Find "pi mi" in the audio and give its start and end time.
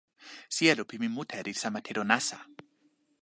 0.89-1.07